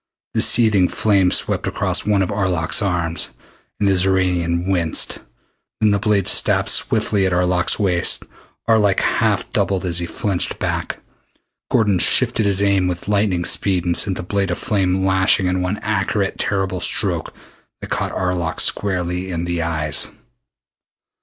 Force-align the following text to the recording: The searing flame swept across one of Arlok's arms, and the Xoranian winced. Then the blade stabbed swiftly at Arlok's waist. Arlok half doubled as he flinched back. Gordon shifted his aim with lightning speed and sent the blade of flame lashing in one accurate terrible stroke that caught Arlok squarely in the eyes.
The 0.33 0.41
searing 0.41 0.87
flame 0.87 1.29
swept 1.29 1.67
across 1.67 2.07
one 2.07 2.23
of 2.23 2.31
Arlok's 2.31 2.81
arms, 2.81 3.35
and 3.79 3.87
the 3.87 3.93
Xoranian 3.93 4.67
winced. 4.67 5.19
Then 5.79 5.91
the 5.91 5.99
blade 5.99 6.27
stabbed 6.27 6.69
swiftly 6.69 7.27
at 7.27 7.33
Arlok's 7.33 7.77
waist. 7.77 8.23
Arlok 8.67 9.01
half 9.01 9.53
doubled 9.53 9.85
as 9.85 9.99
he 9.99 10.07
flinched 10.07 10.57
back. 10.57 10.97
Gordon 11.69 11.99
shifted 11.99 12.47
his 12.47 12.63
aim 12.63 12.87
with 12.87 13.07
lightning 13.07 13.45
speed 13.45 13.85
and 13.85 13.95
sent 13.95 14.17
the 14.17 14.23
blade 14.23 14.49
of 14.49 14.57
flame 14.57 15.05
lashing 15.05 15.45
in 15.45 15.61
one 15.61 15.77
accurate 15.83 16.39
terrible 16.39 16.79
stroke 16.81 17.31
that 17.79 17.91
caught 17.91 18.11
Arlok 18.11 18.59
squarely 18.59 19.29
in 19.29 19.45
the 19.45 19.61
eyes. 19.61 20.09